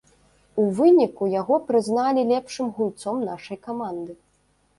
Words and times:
У 0.61 0.63
выніку 0.77 1.27
яго 1.41 1.59
прызналі 1.67 2.21
лепшым 2.33 2.73
гульцом 2.79 3.21
нашай 3.29 3.57
каманды. 3.71 4.13